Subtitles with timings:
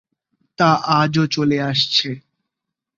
[0.59, 0.69] তা
[0.99, 2.09] আজ ও চলে আসছে।